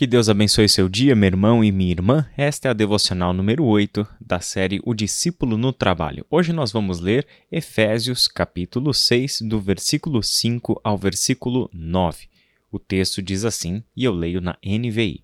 Que 0.00 0.06
Deus 0.06 0.30
abençoe 0.30 0.66
seu 0.66 0.88
dia, 0.88 1.14
meu 1.14 1.26
irmão 1.26 1.62
e 1.62 1.70
minha 1.70 1.90
irmã. 1.90 2.26
Esta 2.34 2.68
é 2.68 2.70
a 2.70 2.72
devocional 2.72 3.34
número 3.34 3.62
8 3.66 4.08
da 4.18 4.40
série 4.40 4.80
O 4.82 4.94
Discípulo 4.94 5.58
no 5.58 5.74
Trabalho. 5.74 6.24
Hoje 6.30 6.54
nós 6.54 6.72
vamos 6.72 7.00
ler 7.00 7.26
Efésios, 7.52 8.26
capítulo 8.26 8.94
6, 8.94 9.42
do 9.42 9.60
versículo 9.60 10.22
5 10.22 10.80
ao 10.82 10.96
versículo 10.96 11.68
9. 11.70 12.30
O 12.72 12.78
texto 12.78 13.20
diz 13.20 13.44
assim, 13.44 13.84
e 13.94 14.04
eu 14.04 14.14
leio 14.14 14.40
na 14.40 14.56
NVI: 14.64 15.22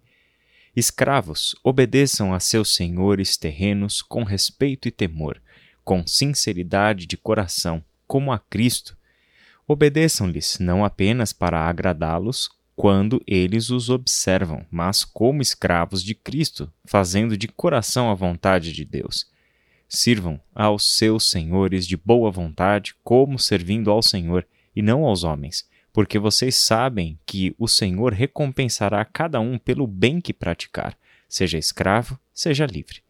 Escravos, 0.76 1.56
obedeçam 1.64 2.34
a 2.34 2.38
seus 2.38 2.74
senhores 2.74 3.38
terrenos 3.38 4.02
com 4.02 4.24
respeito 4.24 4.86
e 4.88 4.90
temor, 4.90 5.40
com 5.86 6.06
sinceridade 6.06 7.06
de 7.06 7.16
coração, 7.16 7.82
como 8.06 8.30
a 8.30 8.38
Cristo. 8.38 8.94
Obedeçam-lhes 9.66 10.58
não 10.60 10.84
apenas 10.84 11.32
para 11.32 11.66
agradá-los, 11.66 12.50
quando 12.76 13.22
eles 13.26 13.70
os 13.70 13.88
observam, 13.88 14.64
mas 14.70 15.02
como 15.02 15.40
escravos 15.40 16.04
de 16.04 16.14
Cristo, 16.14 16.70
fazendo 16.84 17.34
de 17.34 17.48
coração 17.48 18.10
a 18.10 18.14
vontade 18.14 18.70
de 18.70 18.84
Deus. 18.84 19.26
Sirvam 19.88 20.38
aos 20.54 20.96
seus 20.96 21.30
senhores 21.30 21.86
de 21.86 21.96
boa 21.96 22.30
vontade, 22.30 22.94
como 23.02 23.38
servindo 23.38 23.90
ao 23.90 24.02
Senhor 24.02 24.46
e 24.74 24.82
não 24.82 25.04
aos 25.04 25.24
homens, 25.24 25.66
porque 25.90 26.18
vocês 26.18 26.54
sabem 26.56 27.18
que 27.24 27.54
o 27.58 27.66
Senhor 27.66 28.12
recompensará 28.12 29.02
cada 29.06 29.40
um 29.40 29.58
pelo 29.58 29.86
bem 29.86 30.20
que 30.20 30.34
praticar, 30.34 30.98
seja 31.26 31.56
escravo, 31.56 32.18
seja 32.34 32.66
livre. 32.66 33.00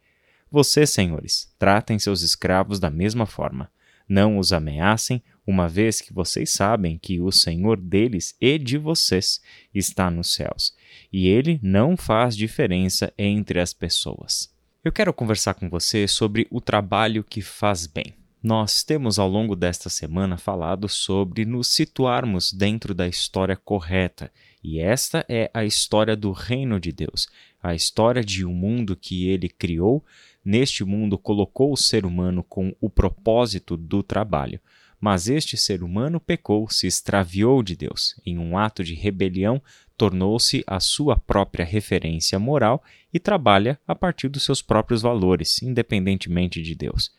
Vocês, 0.49 0.91
senhores, 0.91 1.53
tratem 1.59 1.99
seus 1.99 2.21
escravos 2.21 2.79
da 2.79 2.89
mesma 2.89 3.25
forma. 3.25 3.69
Não 4.07 4.37
os 4.37 4.53
ameacem, 4.53 5.21
uma 5.45 5.67
vez 5.67 6.01
que 6.01 6.13
vocês 6.13 6.51
sabem 6.51 6.97
que 6.97 7.21
o 7.21 7.31
Senhor 7.31 7.77
deles 7.77 8.35
e 8.39 8.57
de 8.57 8.77
vocês 8.77 9.41
está 9.73 10.11
nos 10.11 10.33
céus, 10.33 10.75
e 11.11 11.27
ele 11.27 11.59
não 11.61 11.95
faz 11.95 12.35
diferença 12.35 13.13
entre 13.17 13.59
as 13.59 13.73
pessoas. 13.73 14.53
Eu 14.83 14.91
quero 14.91 15.13
conversar 15.13 15.53
com 15.53 15.69
você 15.69 16.07
sobre 16.07 16.47
o 16.49 16.61
trabalho 16.61 17.23
que 17.23 17.41
faz 17.41 17.87
bem. 17.87 18.13
Nós 18.41 18.83
temos 18.83 19.17
ao 19.17 19.27
longo 19.27 19.55
desta 19.55 19.89
semana 19.89 20.37
falado 20.37 20.87
sobre 20.87 21.43
nos 21.43 21.69
situarmos 21.69 22.53
dentro 22.53 22.93
da 22.93 23.07
história 23.07 23.57
correta, 23.57 24.31
e 24.63 24.79
esta 24.79 25.25
é 25.27 25.49
a 25.53 25.65
história 25.65 26.15
do 26.15 26.31
reino 26.31 26.79
de 26.79 26.91
Deus, 26.91 27.27
a 27.61 27.73
história 27.73 28.23
de 28.23 28.45
um 28.45 28.53
mundo 28.53 28.95
que 28.95 29.27
ele 29.27 29.49
criou. 29.49 30.05
Neste 30.49 30.85
mundo 30.85 31.17
colocou 31.17 31.73
o 31.73 31.75
ser 31.75 32.05
humano 32.05 32.41
com 32.41 32.73
o 32.79 32.89
propósito 32.89 33.75
do 33.75 34.01
trabalho. 34.01 34.61
Mas 34.97 35.27
este 35.27 35.57
ser 35.57 35.83
humano 35.83 36.21
pecou, 36.21 36.69
se 36.69 36.87
extraviou 36.87 37.61
de 37.61 37.75
Deus. 37.75 38.17
Em 38.25 38.37
um 38.37 38.57
ato 38.57 38.81
de 38.81 38.93
rebelião, 38.93 39.61
tornou-se 39.97 40.63
a 40.65 40.79
sua 40.79 41.17
própria 41.17 41.65
referência 41.65 42.39
moral 42.39 42.81
e 43.13 43.19
trabalha 43.19 43.77
a 43.85 43.93
partir 43.93 44.29
dos 44.29 44.45
seus 44.45 44.61
próprios 44.61 45.01
valores, 45.01 45.61
independentemente 45.61 46.61
de 46.61 46.73
Deus. 46.73 47.11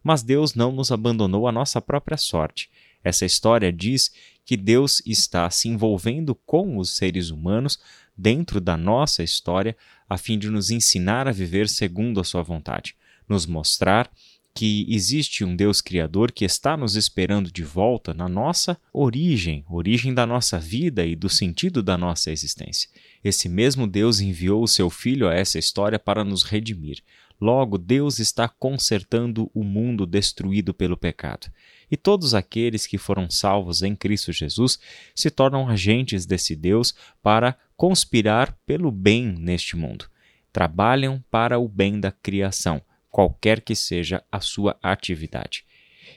Mas 0.00 0.22
Deus 0.22 0.54
não 0.54 0.70
nos 0.70 0.92
abandonou 0.92 1.48
à 1.48 1.50
nossa 1.50 1.80
própria 1.80 2.16
sorte. 2.16 2.70
Essa 3.02 3.26
história 3.26 3.72
diz 3.72 4.12
que 4.44 4.56
Deus 4.56 5.02
está 5.04 5.50
se 5.50 5.68
envolvendo 5.68 6.36
com 6.36 6.78
os 6.78 6.96
seres 6.96 7.30
humanos 7.30 7.80
dentro 8.16 8.60
da 8.60 8.76
nossa 8.76 9.22
história 9.22 9.76
a 10.08 10.16
fim 10.16 10.38
de 10.38 10.50
nos 10.50 10.70
ensinar 10.70 11.28
a 11.28 11.32
viver 11.32 11.68
segundo 11.68 12.20
a 12.20 12.24
sua 12.24 12.42
vontade, 12.42 12.94
nos 13.28 13.46
mostrar 13.46 14.10
que 14.56 14.86
existe 14.88 15.44
um 15.44 15.54
Deus 15.54 15.82
Criador 15.82 16.32
que 16.32 16.42
está 16.42 16.78
nos 16.78 16.96
esperando 16.96 17.52
de 17.52 17.62
volta 17.62 18.14
na 18.14 18.26
nossa 18.26 18.78
origem, 18.90 19.62
origem 19.68 20.14
da 20.14 20.24
nossa 20.24 20.58
vida 20.58 21.04
e 21.04 21.14
do 21.14 21.28
sentido 21.28 21.82
da 21.82 21.98
nossa 21.98 22.30
existência. 22.30 22.88
Esse 23.22 23.50
mesmo 23.50 23.86
Deus 23.86 24.18
enviou 24.18 24.62
o 24.62 24.68
seu 24.68 24.88
Filho 24.88 25.28
a 25.28 25.34
essa 25.34 25.58
história 25.58 25.98
para 25.98 26.24
nos 26.24 26.42
redimir. 26.42 27.02
Logo, 27.40 27.76
Deus 27.76 28.18
está 28.18 28.48
consertando 28.48 29.50
o 29.52 29.62
mundo 29.62 30.06
destruído 30.06 30.72
pelo 30.72 30.96
pecado. 30.96 31.50
E 31.90 31.96
todos 31.96 32.34
aqueles 32.34 32.86
que 32.86 32.96
foram 32.96 33.28
salvos 33.28 33.82
em 33.82 33.94
Cristo 33.94 34.32
Jesus 34.32 34.78
se 35.14 35.30
tornam 35.30 35.68
agentes 35.68 36.24
desse 36.24 36.56
Deus 36.56 36.94
para 37.22 37.56
conspirar 37.76 38.56
pelo 38.64 38.90
bem 38.90 39.26
neste 39.38 39.76
mundo. 39.76 40.06
Trabalham 40.50 41.22
para 41.30 41.58
o 41.58 41.68
bem 41.68 42.00
da 42.00 42.10
criação 42.10 42.80
qualquer 43.10 43.60
que 43.60 43.74
seja 43.74 44.22
a 44.32 44.40
sua 44.40 44.78
atividade. 44.82 45.65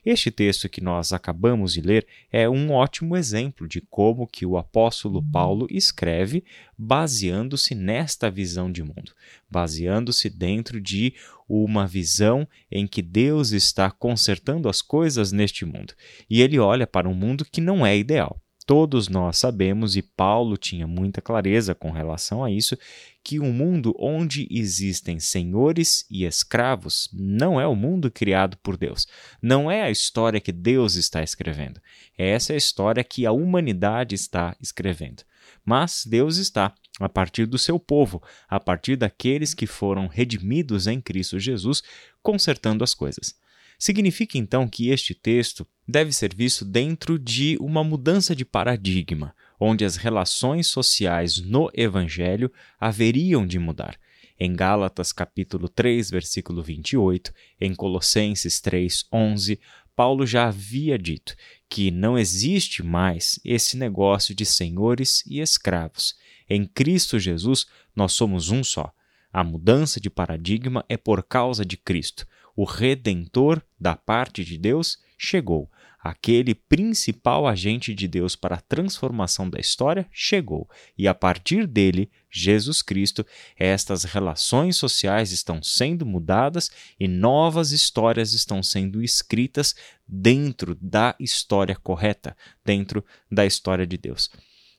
Este 0.06 0.32
texto 0.32 0.70
que 0.70 0.82
nós 0.82 1.12
acabamos 1.12 1.74
de 1.74 1.82
ler 1.82 2.08
é 2.32 2.50
um 2.50 2.72
ótimo 2.72 3.16
exemplo 3.16 3.68
de 3.68 3.82
como 3.82 4.28
que 4.28 4.46
o 4.46 4.58
apóstolo 4.58 5.24
Paulo 5.24 5.68
escreve 5.70 6.44
baseando-se 6.78 7.76
nesta 7.76 8.30
visão 8.32 8.72
de 8.72 8.84
mundo, 8.84 9.14
baseando-se 9.50 10.30
dentro 10.30 10.80
de 10.80 11.14
uma 11.48 11.88
visão 11.88 12.48
em 12.72 12.88
que 12.88 13.02
Deus 13.02 13.52
está 13.52 13.90
consertando 13.92 14.70
as 14.70 14.82
coisas 14.82 15.32
neste 15.32 15.66
mundo. 15.66 15.94
E 16.30 16.42
ele 16.42 16.60
olha 16.60 16.88
para 16.88 17.10
um 17.10 17.14
mundo 17.14 17.46
que 17.46 17.60
não 17.60 17.86
é 17.86 17.98
ideal. 17.98 18.40
Todos 18.69 19.09
nós 19.09 19.40
sabemos, 19.40 19.96
e 19.96 20.03
Paulo 20.03 20.56
tinha 20.56 20.85
muita 20.85 21.24
clareza 21.24 21.74
com 21.74 21.90
relação 21.90 22.44
a 22.44 22.52
isso, 22.52 22.78
que 23.24 23.40
um 23.40 23.52
mundo 23.52 23.96
onde 23.97 24.47
existem 24.52 25.19
senhores 25.19 26.06
e 26.07 26.24
escravos 26.24 27.09
não 27.12 27.59
é 27.59 27.66
o 27.66 27.75
mundo 27.75 28.12
criado 28.12 28.57
por 28.57 28.78
Deus. 28.78 29.07
Não 29.41 29.72
é 29.72 29.81
a 29.81 29.90
história 29.90 30.40
que 30.40 30.52
Deus 30.52 30.94
está 30.94 31.24
escrevendo. 31.24 31.81
Essa 32.16 32.53
é 32.53 32.56
a 32.56 32.57
história 32.59 33.03
que 33.03 33.25
a 33.25 33.31
humanidade 33.31 34.13
está 34.13 34.56
escrevendo. 34.62 35.24
Mas 35.66 36.06
Deus 36.06 36.38
está, 36.38 36.72
a 37.00 37.09
partir 37.09 37.47
do 37.47 37.57
seu 37.57 37.80
povo, 37.80 38.22
a 38.47 38.59
partir 38.59 38.96
daqueles 38.96 39.56
que 39.56 39.66
foram 39.66 40.06
redimidos 40.06 40.86
em 40.86 41.01
Cristo 41.01 41.40
Jesus, 41.40 41.81
consertando 42.22 42.84
as 42.84 42.94
coisas. 42.94 43.34
Significa 43.79 44.38
então 44.38 44.67
que 44.67 44.90
este 44.90 45.16
texto 45.16 45.66
deve 45.88 46.12
ser 46.12 46.35
visto 46.35 46.66
dentro 46.66 47.17
de 47.17 47.57
uma 47.62 47.81
mudança 47.81 48.35
de 48.35 48.44
paradigma, 48.44 49.34
onde 49.57 49.85
as 49.85 49.95
relações 49.95 50.67
sociais 50.67 51.38
no 51.38 51.72
evangelho 51.73 52.51
haveriam 52.78 53.47
de 53.47 53.57
mudar. 53.57 53.97
Em 54.38 54.53
Gálatas 54.53 55.13
capítulo 55.13 55.69
3, 55.69 56.12
versículo 56.12 56.62
28, 56.62 57.34
em 57.59 57.73
Colossenses 57.73 58.59
3, 58.59 59.06
11, 59.13 59.57
Paulo 59.95 60.25
já 60.25 60.50
havia 60.50 60.97
dito 60.97 61.34
que 61.69 61.89
não 61.89 62.18
existe 62.18 62.84
mais 62.84 63.39
esse 63.45 63.78
negócio 63.78 64.35
de 64.35 64.45
senhores 64.45 65.23
e 65.25 65.39
escravos. 65.39 66.16
Em 66.50 66.66
Cristo 66.66 67.18
Jesus, 67.18 67.66
nós 67.95 68.12
somos 68.12 68.50
um 68.50 68.62
só. 68.62 68.91
A 69.31 69.41
mudança 69.41 70.01
de 70.01 70.09
paradigma 70.09 70.84
é 70.89 70.97
por 70.97 71.23
causa 71.23 71.63
de 71.63 71.78
Cristo 71.78 72.25
o 72.59 72.66
redentor 72.66 73.64
da 73.80 73.96
parte 73.96 74.44
de 74.44 74.58
Deus 74.58 74.97
chegou. 75.18 75.72
Aquele 75.97 76.53
principal 76.53 77.47
agente 77.47 77.96
de 77.96 78.06
Deus 78.06 78.36
para 78.36 78.56
a 78.58 78.59
transformação 78.62 79.50
da 79.50 79.62
história 79.62 80.06
chegou, 80.12 80.69
e 80.98 81.08
a 81.08 81.14
partir 81.14 81.66
dele, 81.66 82.12
Jesus 82.30 82.81
Cristo, 82.81 83.25
estas 83.58 84.03
relações 84.03 84.75
sociais 84.75 85.31
estão 85.31 85.64
sendo 85.64 86.06
mudadas 86.06 86.69
e 87.00 87.08
novas 87.08 87.72
histórias 87.72 88.34
estão 88.34 88.62
sendo 88.62 89.02
escritas 89.02 89.74
dentro 90.06 90.75
da 90.81 91.16
história 91.18 91.78
correta, 91.78 92.36
dentro 92.66 93.06
da 93.31 93.46
história 93.46 93.88
de 93.88 93.98
Deus. 93.98 94.30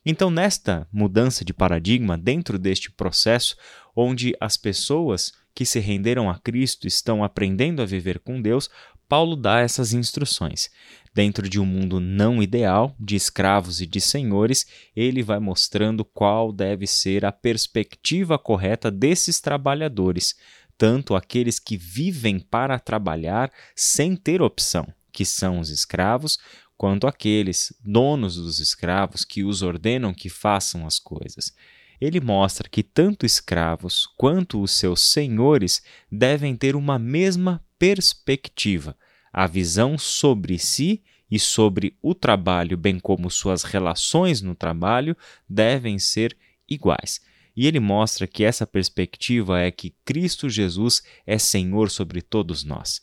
Então, 0.05 0.29
nesta 0.29 0.87
mudança 0.93 1.43
de 1.43 1.51
paradigma, 1.53 2.15
dentro 2.15 2.59
deste 2.59 2.91
processo, 2.91 3.55
onde 3.95 4.35
as 4.39 4.55
pessoas 4.55 5.33
que 5.53 5.65
se 5.65 5.79
renderam 5.79 6.29
a 6.29 6.39
Cristo 6.39 6.87
estão 6.87 7.23
aprendendo 7.23 7.81
a 7.81 7.85
viver 7.85 8.19
com 8.19 8.41
Deus, 8.41 8.69
Paulo 9.07 9.35
dá 9.35 9.59
essas 9.59 9.91
instruções. 9.91 10.69
Dentro 11.13 11.49
de 11.49 11.59
um 11.59 11.65
mundo 11.65 11.99
não 11.99 12.41
ideal, 12.41 12.95
de 12.97 13.17
escravos 13.17 13.81
e 13.81 13.85
de 13.85 13.99
senhores, 13.99 14.65
ele 14.95 15.21
vai 15.21 15.39
mostrando 15.39 16.05
qual 16.05 16.53
deve 16.53 16.87
ser 16.87 17.25
a 17.25 17.31
perspectiva 17.31 18.39
correta 18.39 18.89
desses 18.89 19.41
trabalhadores, 19.41 20.35
tanto 20.77 21.13
aqueles 21.13 21.59
que 21.59 21.75
vivem 21.75 22.39
para 22.39 22.79
trabalhar 22.79 23.51
sem 23.75 24.15
ter 24.15 24.41
opção, 24.41 24.87
que 25.11 25.25
são 25.25 25.59
os 25.59 25.69
escravos, 25.69 26.39
quanto 26.77 27.05
aqueles 27.05 27.73
donos 27.83 28.37
dos 28.37 28.59
escravos 28.59 29.25
que 29.25 29.43
os 29.43 29.61
ordenam 29.61 30.13
que 30.13 30.29
façam 30.29 30.87
as 30.87 30.97
coisas 30.97 31.53
ele 32.01 32.19
mostra 32.19 32.67
que 32.67 32.81
tanto 32.81 33.27
escravos 33.27 34.07
quanto 34.17 34.59
os 34.59 34.71
seus 34.71 35.01
senhores 35.01 35.83
devem 36.11 36.55
ter 36.55 36.75
uma 36.75 36.97
mesma 36.97 37.63
perspectiva, 37.77 38.97
a 39.31 39.45
visão 39.45 39.99
sobre 39.99 40.57
si 40.57 41.03
e 41.29 41.37
sobre 41.39 41.95
o 42.01 42.15
trabalho, 42.15 42.75
bem 42.75 42.99
como 42.99 43.29
suas 43.29 43.63
relações 43.63 44.41
no 44.41 44.55
trabalho, 44.55 45.15
devem 45.47 45.99
ser 45.99 46.35
iguais. 46.67 47.21
E 47.55 47.67
ele 47.67 47.79
mostra 47.79 48.25
que 48.25 48.43
essa 48.43 48.65
perspectiva 48.65 49.59
é 49.59 49.69
que 49.69 49.95
Cristo 50.03 50.49
Jesus 50.49 51.03
é 51.25 51.37
Senhor 51.37 51.91
sobre 51.91 52.21
todos 52.21 52.63
nós. 52.63 53.01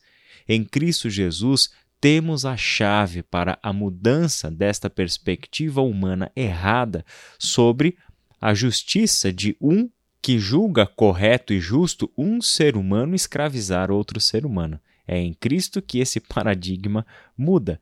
Em 0.49 0.65
Cristo 0.65 1.09
Jesus 1.09 1.71
temos 2.01 2.45
a 2.45 2.57
chave 2.57 3.23
para 3.23 3.59
a 3.63 3.73
mudança 3.73 4.51
desta 4.51 4.89
perspectiva 4.89 5.83
humana 5.83 6.31
errada 6.35 7.05
sobre 7.39 7.97
a 8.41 8.55
justiça 8.55 9.33
de 9.33 9.57
um 9.61 9.89
que 10.21 10.39
julga 10.39 10.87
correto 10.87 11.53
e 11.53 11.61
justo 11.61 12.11
um 12.17 12.41
ser 12.41 12.77
humano 12.77 13.15
escravizar 13.15 13.91
outro 13.91 14.21
ser 14.21 14.45
humano. 14.45 14.81
É 15.07 15.19
em 15.19 15.33
Cristo 15.33 15.81
que 15.81 16.01
esse 16.01 16.21
paradigma 16.21 17.07
muda. 17.37 17.81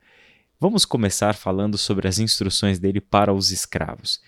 Vamos 0.61 0.85
começar 0.85 1.35
falando 1.35 1.77
sobre 1.77 2.09
as 2.09 2.19
instruções 2.19 2.79
dele 2.79 3.01
para 3.01 3.33
os 3.33 3.51
escravos. 3.51 4.21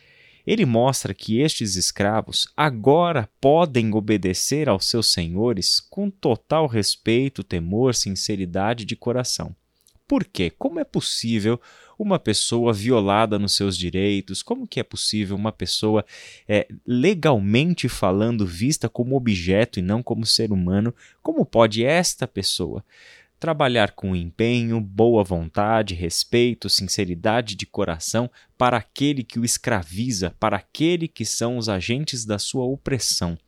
Ele 0.46 0.64
mostra 0.64 1.14
que 1.14 1.40
estes 1.40 1.76
escravos 1.76 2.48
agora 2.56 3.28
podem 3.40 3.94
obedecer 3.94 4.68
aos 4.68 4.86
seus 4.86 5.12
senhores 5.12 5.78
com 5.78 6.10
total 6.10 6.66
respeito, 6.66 7.44
temor, 7.44 7.94
sinceridade 7.94 8.84
de 8.84 8.96
coração. 8.96 9.54
Por 10.08 10.24
quê? 10.24 10.50
Como 10.50 10.80
é 10.80 10.84
possível 10.84 11.60
uma 11.98 12.18
pessoa 12.18 12.72
violada 12.72 13.38
nos 13.38 13.54
seus 13.54 13.76
direitos? 13.76 14.42
Como 14.42 14.66
que 14.66 14.80
é 14.80 14.82
possível 14.82 15.36
uma 15.36 15.52
pessoa 15.52 16.02
é, 16.48 16.66
legalmente 16.86 17.90
falando 17.90 18.46
vista 18.46 18.88
como 18.88 19.14
objeto 19.14 19.78
e 19.78 19.82
não 19.82 20.02
como 20.02 20.24
ser 20.24 20.50
humano? 20.50 20.94
Como 21.22 21.44
pode 21.44 21.84
esta 21.84 22.26
pessoa 22.26 22.82
trabalhar 23.38 23.92
com 23.92 24.16
empenho, 24.16 24.80
boa 24.80 25.22
vontade, 25.22 25.94
respeito, 25.94 26.70
sinceridade 26.70 27.54
de 27.54 27.66
coração 27.66 28.30
para 28.56 28.78
aquele 28.78 29.22
que 29.22 29.38
o 29.38 29.44
escraviza, 29.44 30.34
para 30.40 30.56
aquele 30.56 31.06
que 31.06 31.24
são 31.24 31.58
os 31.58 31.68
agentes 31.68 32.24
da 32.24 32.38
sua 32.38 32.64
opressão? 32.64 33.38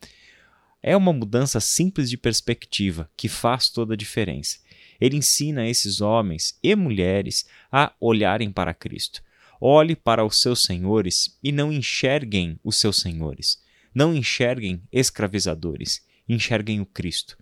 É 0.83 0.95
uma 0.95 1.11
mudança 1.11 1.59
simples 1.59 2.07
de 2.07 2.17
perspectiva 2.17 3.09
que 3.17 3.27
faz 3.27 3.69
toda 3.69 3.95
a 3.95 3.97
diferença. 3.97 4.59
Ele 5.01 5.17
ensina 5.17 5.67
esses 5.67 5.99
homens 5.99 6.57
e 6.61 6.75
mulheres 6.75 7.45
a 7.71 7.91
olharem 7.99 8.51
para 8.51 8.73
Cristo. 8.73 9.23
Olhe 9.59 9.95
para 9.95 10.23
os 10.23 10.39
seus 10.39 10.63
senhores 10.63 11.39
e 11.43 11.51
não 11.51 11.73
enxerguem 11.73 12.59
os 12.63 12.75
seus 12.75 12.97
senhores. 12.97 13.59
Não 13.93 14.15
enxerguem 14.15 14.83
escravizadores, 14.91 16.05
enxerguem 16.29 16.79
o 16.79 16.85
Cristo. 16.85 17.35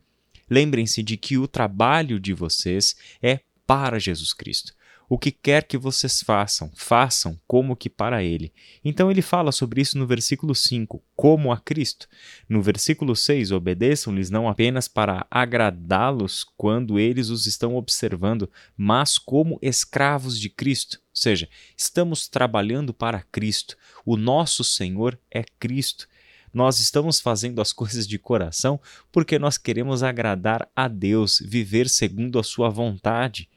Lembrem-se 0.50 1.04
de 1.04 1.18
que 1.18 1.38
o 1.38 1.48
trabalho 1.48 2.20
de 2.20 2.34
vocês 2.34 2.96
é 3.22 3.42
para 3.68 4.00
Jesus 4.00 4.34
Cristo. 4.34 4.74
O 5.12 5.18
que 5.18 5.32
quer 5.32 5.64
que 5.64 5.76
vocês 5.76 6.22
façam, 6.22 6.72
façam 6.76 7.36
como 7.48 7.76
que 7.76 7.90
para 7.90 8.24
Ele. 8.24 8.54
Então 8.86 9.10
ele 9.10 9.24
fala 9.24 9.52
sobre 9.52 9.82
isso 9.82 9.98
no 9.98 10.06
versículo 10.06 10.54
5, 10.54 11.04
como 11.16 11.52
a 11.52 11.60
Cristo. 11.60 12.08
No 12.48 12.62
versículo 12.62 13.16
6, 13.16 13.52
obedeçam-lhes 13.52 14.30
não 14.30 14.48
apenas 14.48 14.88
para 14.88 15.26
agradá-los 15.32 16.46
quando 16.56 17.00
eles 17.00 17.30
os 17.30 17.48
estão 17.48 17.76
observando, 17.76 18.48
mas 18.78 19.18
como 19.18 19.58
escravos 19.64 20.40
de 20.40 20.48
Cristo. 20.48 21.00
Ou 21.02 21.16
seja, 21.16 21.50
estamos 21.76 22.28
trabalhando 22.28 22.94
para 22.94 23.24
Cristo. 23.32 23.76
O 24.06 24.16
nosso 24.16 24.64
Senhor 24.64 25.20
é 25.32 25.44
Cristo. 25.60 26.08
Nós 26.54 26.80
estamos 26.80 27.20
fazendo 27.20 27.62
as 27.62 27.74
coisas 27.74 28.08
de 28.08 28.20
coração 28.20 28.80
porque 29.12 29.40
nós 29.40 29.58
queremos 29.58 30.04
agradar 30.04 30.70
a 30.76 30.88
Deus, 30.88 31.42
viver 31.44 31.90
segundo 31.90 32.38
a 32.38 32.44
Sua 32.44 32.70
vontade. 32.70 33.50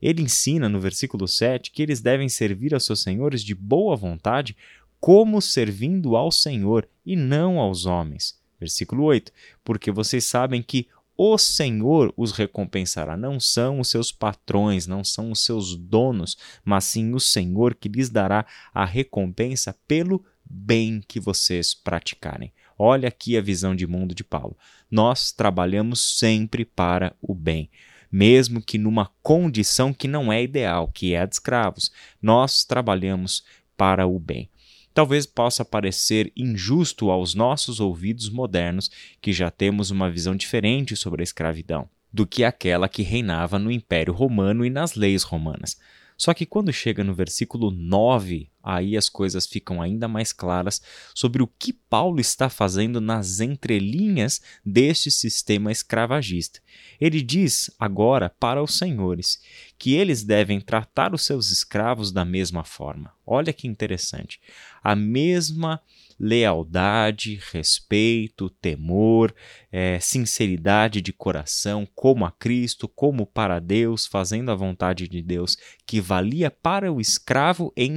Ele 0.00 0.22
ensina 0.22 0.68
no 0.68 0.80
versículo 0.80 1.28
7 1.28 1.70
que 1.70 1.82
eles 1.82 2.00
devem 2.00 2.28
servir 2.28 2.74
aos 2.74 2.84
seus 2.84 3.02
senhores 3.02 3.42
de 3.42 3.54
boa 3.54 3.96
vontade, 3.96 4.56
como 4.98 5.40
servindo 5.40 6.16
ao 6.16 6.30
Senhor 6.30 6.88
e 7.04 7.16
não 7.16 7.58
aos 7.58 7.86
homens. 7.86 8.38
Versículo 8.58 9.04
8: 9.04 9.32
Porque 9.64 9.90
vocês 9.90 10.24
sabem 10.24 10.62
que 10.62 10.88
o 11.16 11.36
Senhor 11.36 12.12
os 12.16 12.32
recompensará. 12.32 13.14
Não 13.16 13.38
são 13.38 13.80
os 13.80 13.90
seus 13.90 14.10
patrões, 14.10 14.86
não 14.86 15.04
são 15.04 15.30
os 15.30 15.44
seus 15.44 15.76
donos, 15.76 16.36
mas 16.64 16.84
sim 16.84 17.12
o 17.12 17.20
Senhor 17.20 17.74
que 17.74 17.88
lhes 17.88 18.08
dará 18.08 18.46
a 18.72 18.86
recompensa 18.86 19.76
pelo 19.86 20.24
bem 20.48 21.02
que 21.06 21.20
vocês 21.20 21.74
praticarem. 21.74 22.52
Olha 22.78 23.08
aqui 23.08 23.36
a 23.36 23.42
visão 23.42 23.76
de 23.76 23.86
mundo 23.86 24.14
de 24.14 24.24
Paulo. 24.24 24.56
Nós 24.90 25.30
trabalhamos 25.30 26.18
sempre 26.18 26.64
para 26.64 27.14
o 27.20 27.34
bem 27.34 27.68
mesmo 28.10 28.60
que 28.60 28.78
numa 28.78 29.10
condição 29.22 29.92
que 29.92 30.08
não 30.08 30.32
é 30.32 30.42
ideal, 30.42 30.88
que 30.88 31.14
é 31.14 31.20
a 31.20 31.26
de 31.26 31.34
escravos. 31.34 31.90
Nós 32.20 32.64
trabalhamos 32.64 33.44
para 33.76 34.06
o 34.06 34.18
bem. 34.18 34.50
Talvez 34.92 35.24
possa 35.24 35.64
parecer 35.64 36.32
injusto 36.36 37.10
aos 37.10 37.34
nossos 37.34 37.78
ouvidos 37.78 38.28
modernos, 38.28 38.90
que 39.20 39.32
já 39.32 39.50
temos 39.50 39.90
uma 39.90 40.10
visão 40.10 40.34
diferente 40.34 40.96
sobre 40.96 41.22
a 41.22 41.24
escravidão 41.24 41.88
do 42.12 42.26
que 42.26 42.44
aquela 42.44 42.88
que 42.88 43.02
reinava 43.02 43.58
no 43.58 43.70
Império 43.70 44.12
Romano 44.12 44.64
e 44.64 44.70
nas 44.70 44.94
leis 44.94 45.22
romanas. 45.22 45.78
Só 46.16 46.34
que 46.34 46.44
quando 46.44 46.72
chega 46.72 47.02
no 47.02 47.14
versículo 47.14 47.70
9, 47.70 48.50
aí 48.62 48.96
as 48.96 49.08
coisas 49.08 49.46
ficam 49.46 49.80
ainda 49.80 50.06
mais 50.06 50.32
claras 50.32 50.80
sobre 51.14 51.42
o 51.42 51.46
que 51.46 51.72
Paulo 51.72 52.20
está 52.20 52.48
fazendo 52.48 53.00
nas 53.00 53.40
entrelinhas 53.40 54.40
deste 54.64 55.10
sistema 55.10 55.72
escravagista. 55.72 56.60
Ele 57.00 57.22
diz 57.22 57.70
agora 57.78 58.28
para 58.28 58.62
os 58.62 58.76
senhores 58.76 59.40
que 59.78 59.94
eles 59.94 60.22
devem 60.22 60.60
tratar 60.60 61.14
os 61.14 61.24
seus 61.24 61.50
escravos 61.50 62.12
da 62.12 62.24
mesma 62.24 62.64
forma. 62.64 63.12
Olha 63.26 63.52
que 63.52 63.66
interessante. 63.66 64.40
A 64.82 64.94
mesma 64.94 65.80
lealdade, 66.20 67.40
respeito, 67.50 68.50
temor, 68.50 69.34
é, 69.72 69.98
sinceridade 69.98 71.00
de 71.00 71.14
coração, 71.14 71.88
como 71.94 72.26
a 72.26 72.30
Cristo, 72.30 72.86
como 72.86 73.24
para 73.24 73.58
Deus, 73.58 74.06
fazendo 74.06 74.50
a 74.50 74.54
vontade 74.54 75.08
de 75.08 75.22
Deus, 75.22 75.56
que 75.86 75.98
valia 75.98 76.50
para 76.50 76.92
o 76.92 77.00
escravo 77.00 77.72
em 77.74 77.96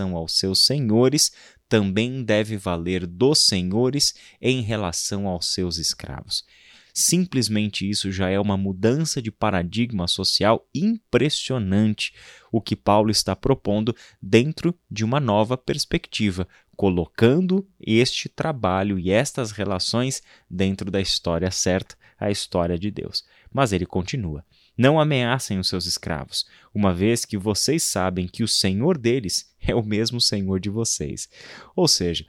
relação 0.00 0.16
aos 0.16 0.38
seus 0.38 0.64
senhores, 0.64 1.32
também 1.68 2.24
deve 2.24 2.56
valer 2.56 3.06
dos 3.06 3.40
senhores 3.40 4.14
em 4.40 4.62
relação 4.62 5.28
aos 5.28 5.46
seus 5.46 5.76
escravos. 5.76 6.44
Simplesmente 6.92 7.88
isso 7.88 8.10
já 8.10 8.28
é 8.28 8.40
uma 8.40 8.56
mudança 8.56 9.22
de 9.22 9.30
paradigma 9.30 10.08
social 10.08 10.66
impressionante, 10.74 12.12
o 12.50 12.60
que 12.60 12.74
Paulo 12.74 13.10
está 13.10 13.36
propondo 13.36 13.94
dentro 14.20 14.74
de 14.90 15.04
uma 15.04 15.20
nova 15.20 15.56
perspectiva, 15.56 16.48
colocando 16.74 17.64
este 17.78 18.28
trabalho 18.28 18.98
e 18.98 19.10
estas 19.10 19.52
relações 19.52 20.20
dentro 20.50 20.90
da 20.90 21.00
história 21.00 21.50
certa, 21.50 21.94
a 22.18 22.30
história 22.30 22.76
de 22.76 22.90
Deus. 22.90 23.24
Mas 23.52 23.72
ele 23.72 23.86
continua. 23.86 24.44
Não 24.80 24.98
ameacem 24.98 25.58
os 25.58 25.68
seus 25.68 25.84
escravos, 25.84 26.46
uma 26.74 26.94
vez 26.94 27.26
que 27.26 27.36
vocês 27.36 27.82
sabem 27.82 28.26
que 28.26 28.42
o 28.42 28.48
Senhor 28.48 28.96
deles 28.96 29.52
é 29.60 29.74
o 29.74 29.82
mesmo 29.82 30.22
Senhor 30.22 30.58
de 30.58 30.70
vocês. 30.70 31.28
Ou 31.76 31.86
seja, 31.86 32.24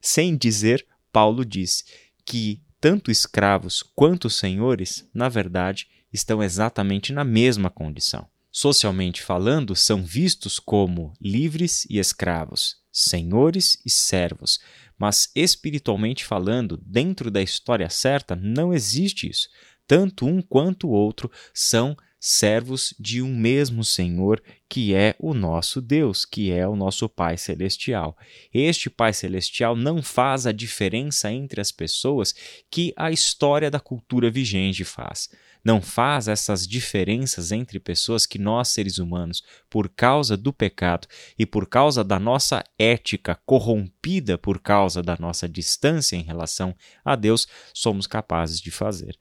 sem 0.00 0.34
dizer, 0.34 0.86
Paulo 1.12 1.44
diz 1.44 1.84
que 2.24 2.62
tanto 2.80 3.10
escravos 3.10 3.82
quanto 3.94 4.30
senhores, 4.30 5.06
na 5.12 5.28
verdade, 5.28 5.88
estão 6.10 6.42
exatamente 6.42 7.12
na 7.12 7.22
mesma 7.22 7.68
condição. 7.68 8.26
Socialmente 8.50 9.20
falando, 9.20 9.76
são 9.76 10.02
vistos 10.02 10.58
como 10.58 11.12
livres 11.20 11.86
e 11.90 11.98
escravos, 11.98 12.76
senhores 12.90 13.78
e 13.84 13.90
servos, 13.90 14.58
mas 14.98 15.30
espiritualmente 15.34 16.24
falando, 16.24 16.78
dentro 16.82 17.30
da 17.30 17.42
história 17.42 17.90
certa, 17.90 18.34
não 18.34 18.72
existe 18.72 19.28
isso. 19.28 19.50
Tanto 19.90 20.24
um 20.24 20.40
quanto 20.40 20.86
o 20.86 20.92
outro 20.92 21.28
são 21.52 21.96
servos 22.20 22.94
de 22.96 23.20
um 23.20 23.34
mesmo 23.34 23.82
Senhor, 23.82 24.40
que 24.68 24.94
é 24.94 25.16
o 25.18 25.34
nosso 25.34 25.80
Deus, 25.80 26.24
que 26.24 26.52
é 26.52 26.64
o 26.64 26.76
nosso 26.76 27.08
Pai 27.08 27.36
Celestial. 27.36 28.16
Este 28.54 28.88
Pai 28.88 29.12
Celestial 29.12 29.74
não 29.74 30.00
faz 30.00 30.46
a 30.46 30.52
diferença 30.52 31.32
entre 31.32 31.60
as 31.60 31.72
pessoas 31.72 32.32
que 32.70 32.94
a 32.96 33.10
história 33.10 33.68
da 33.68 33.80
cultura 33.80 34.30
vigente 34.30 34.84
faz. 34.84 35.28
Não 35.64 35.82
faz 35.82 36.28
essas 36.28 36.68
diferenças 36.68 37.50
entre 37.50 37.80
pessoas 37.80 38.26
que 38.26 38.38
nós, 38.38 38.68
seres 38.68 38.98
humanos, 38.98 39.42
por 39.68 39.88
causa 39.88 40.36
do 40.36 40.52
pecado 40.52 41.08
e 41.36 41.44
por 41.44 41.66
causa 41.66 42.04
da 42.04 42.20
nossa 42.20 42.62
ética 42.78 43.40
corrompida 43.44 44.38
por 44.38 44.60
causa 44.60 45.02
da 45.02 45.16
nossa 45.18 45.48
distância 45.48 46.14
em 46.14 46.22
relação 46.22 46.76
a 47.04 47.16
Deus, 47.16 47.48
somos 47.74 48.06
capazes 48.06 48.60
de 48.60 48.70
fazer. 48.70 49.18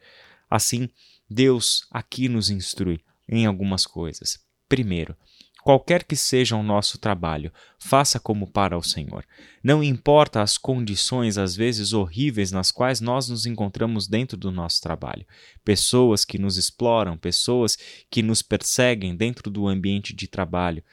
Assim, 0.49 0.89
Deus 1.29 1.85
aqui 1.91 2.27
nos 2.27 2.49
instrui 2.49 3.01
em 3.27 3.45
algumas 3.45 3.85
coisas. 3.85 4.39
Primeiro, 4.67 5.15
qualquer 5.63 6.03
que 6.03 6.15
seja 6.15 6.55
o 6.55 6.63
nosso 6.63 6.97
trabalho, 6.97 7.51
faça 7.77 8.19
como 8.19 8.51
para 8.51 8.77
o 8.77 8.83
Senhor. 8.83 9.25
Não 9.63 9.83
importa 9.83 10.41
as 10.41 10.57
condições, 10.57 11.37
às 11.37 11.55
vezes 11.55 11.93
horríveis, 11.93 12.51
nas 12.51 12.71
quais 12.71 12.99
nós 12.99 13.29
nos 13.29 13.45
encontramos 13.45 14.07
dentro 14.07 14.35
do 14.35 14.51
nosso 14.51 14.81
trabalho. 14.81 15.25
Pessoas 15.63 16.25
que 16.25 16.39
nos 16.39 16.57
exploram, 16.57 17.17
pessoas 17.17 17.77
que 18.09 18.23
nos 18.23 18.41
perseguem 18.41 19.15
dentro 19.15 19.51
do 19.51 19.67
ambiente 19.67 20.15
de 20.15 20.27
trabalho. 20.27 20.83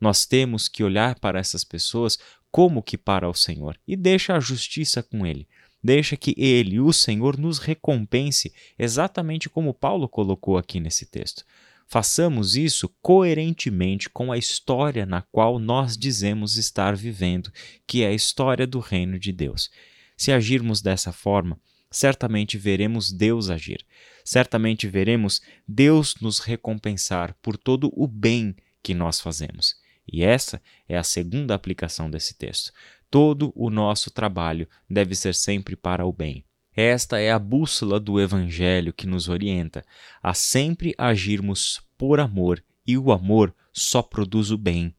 Nós 0.00 0.26
temos 0.26 0.68
que 0.68 0.82
olhar 0.82 1.18
para 1.20 1.38
essas 1.38 1.62
pessoas 1.62 2.18
como 2.50 2.82
que 2.82 2.96
para 2.96 3.28
o 3.28 3.34
Senhor 3.34 3.78
e 3.86 3.96
deixa 3.96 4.36
a 4.36 4.40
justiça 4.40 5.02
com 5.02 5.26
Ele. 5.26 5.48
Deixa 5.84 6.16
que 6.16 6.34
Ele, 6.38 6.80
o 6.80 6.94
Senhor, 6.94 7.36
nos 7.36 7.58
recompense, 7.58 8.54
exatamente 8.78 9.50
como 9.50 9.74
Paulo 9.74 10.08
colocou 10.08 10.56
aqui 10.56 10.80
nesse 10.80 11.04
texto. 11.04 11.44
Façamos 11.86 12.56
isso 12.56 12.88
coerentemente 13.02 14.08
com 14.08 14.32
a 14.32 14.38
história 14.38 15.04
na 15.04 15.20
qual 15.20 15.58
nós 15.58 15.98
dizemos 15.98 16.56
estar 16.56 16.96
vivendo, 16.96 17.52
que 17.86 18.02
é 18.02 18.06
a 18.06 18.14
história 18.14 18.66
do 18.66 18.78
reino 18.78 19.18
de 19.18 19.30
Deus. 19.30 19.70
Se 20.16 20.32
agirmos 20.32 20.80
dessa 20.80 21.12
forma, 21.12 21.60
certamente 21.90 22.56
veremos 22.56 23.12
Deus 23.12 23.50
agir. 23.50 23.84
Certamente 24.24 24.88
veremos 24.88 25.42
Deus 25.68 26.14
nos 26.18 26.38
recompensar 26.38 27.36
por 27.42 27.58
todo 27.58 27.92
o 27.94 28.06
bem 28.06 28.56
que 28.82 28.94
nós 28.94 29.20
fazemos. 29.20 29.76
E 30.10 30.22
essa 30.22 30.62
é 30.88 30.96
a 30.96 31.02
segunda 31.02 31.54
aplicação 31.54 32.10
desse 32.10 32.34
texto. 32.34 32.72
Todo 33.14 33.52
o 33.54 33.70
nosso 33.70 34.10
trabalho 34.10 34.68
deve 34.90 35.14
ser 35.14 35.36
sempre 35.36 35.76
para 35.76 36.04
o 36.04 36.12
bem. 36.12 36.44
Esta 36.74 37.20
é 37.20 37.30
a 37.30 37.38
bússola 37.38 38.00
do 38.00 38.20
Evangelho 38.20 38.92
que 38.92 39.06
nos 39.06 39.28
orienta 39.28 39.84
a 40.20 40.34
sempre 40.34 40.96
agirmos 40.98 41.80
por 41.96 42.18
amor, 42.18 42.60
e 42.84 42.98
o 42.98 43.12
amor 43.12 43.54
só 43.72 44.02
produz 44.02 44.50
o 44.50 44.58
bem. 44.58 44.92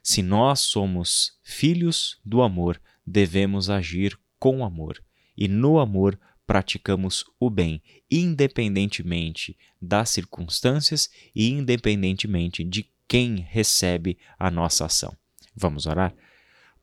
Se 0.00 0.22
nós 0.22 0.60
somos 0.60 1.40
filhos 1.42 2.20
do 2.24 2.40
amor, 2.40 2.80
devemos 3.04 3.68
agir 3.68 4.16
com 4.38 4.64
amor, 4.64 5.02
e 5.36 5.48
no 5.48 5.80
amor 5.80 6.16
praticamos 6.46 7.24
o 7.40 7.50
bem, 7.50 7.82
independentemente 8.08 9.58
das 9.82 10.10
circunstâncias 10.10 11.10
e 11.34 11.50
independentemente 11.50 12.62
de 12.62 12.88
quem 13.08 13.38
recebe 13.40 14.16
a 14.38 14.52
nossa 14.52 14.86
ação. 14.86 15.12
Vamos 15.52 15.86
orar? 15.86 16.14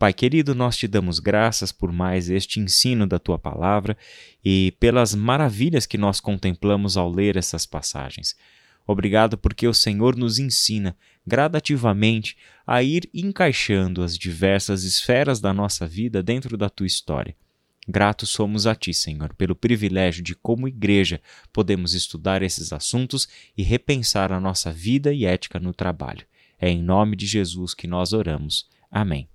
Pai 0.03 0.11
querido, 0.11 0.53
nós 0.53 0.75
te 0.75 0.85
damos 0.85 1.17
graças 1.17 1.71
por 1.71 1.89
mais 1.89 2.29
este 2.29 2.59
ensino 2.59 3.07
da 3.07 3.17
tua 3.17 3.39
palavra 3.39 3.95
e 4.43 4.73
pelas 4.77 5.15
maravilhas 5.15 5.85
que 5.85 5.97
nós 5.97 6.19
contemplamos 6.19 6.97
ao 6.97 7.09
ler 7.09 7.37
essas 7.37 7.65
passagens. 7.65 8.35
Obrigado 8.85 9.37
porque 9.37 9.65
o 9.65 9.73
Senhor 9.73 10.17
nos 10.17 10.39
ensina 10.39 10.93
gradativamente 11.25 12.35
a 12.67 12.83
ir 12.83 13.09
encaixando 13.13 14.03
as 14.03 14.17
diversas 14.17 14.83
esferas 14.83 15.39
da 15.39 15.53
nossa 15.53 15.87
vida 15.87 16.21
dentro 16.21 16.57
da 16.57 16.69
tua 16.69 16.85
história. 16.85 17.33
Gratos 17.87 18.27
somos 18.27 18.67
a 18.67 18.75
Ti, 18.75 18.93
Senhor, 18.93 19.33
pelo 19.35 19.55
privilégio 19.55 20.21
de, 20.21 20.35
como 20.35 20.67
igreja, 20.67 21.21
podemos 21.53 21.93
estudar 21.93 22.43
esses 22.43 22.73
assuntos 22.73 23.25
e 23.55 23.63
repensar 23.63 24.33
a 24.33 24.39
nossa 24.41 24.69
vida 24.69 25.13
e 25.13 25.23
ética 25.23 25.61
no 25.61 25.73
trabalho. 25.73 26.25
É 26.59 26.69
em 26.69 26.83
nome 26.83 27.15
de 27.15 27.25
Jesus 27.25 27.73
que 27.73 27.87
nós 27.87 28.11
oramos. 28.11 28.67
Amém. 28.91 29.29